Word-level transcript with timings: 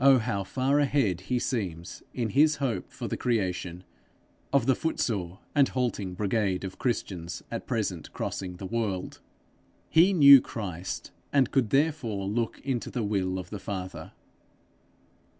Oh, 0.00 0.18
how 0.18 0.42
far 0.42 0.80
ahead 0.80 1.20
he 1.30 1.38
seems, 1.38 2.02
in 2.12 2.30
his 2.30 2.56
hope 2.56 2.90
for 2.90 3.06
the 3.06 3.16
creation, 3.16 3.84
of 4.52 4.66
the 4.66 4.74
footsore 4.74 5.38
and 5.54 5.68
halting 5.68 6.14
brigade 6.14 6.64
of 6.64 6.80
Christians 6.80 7.44
at 7.48 7.64
present 7.68 8.12
crossing 8.12 8.56
the 8.56 8.66
world! 8.66 9.20
He 9.88 10.12
knew 10.12 10.40
Christ, 10.40 11.12
and 11.32 11.52
could 11.52 11.70
therefore 11.70 12.26
look 12.26 12.58
into 12.64 12.90
the 12.90 13.04
will 13.04 13.38
of 13.38 13.50
the 13.50 13.60
Father. 13.60 14.10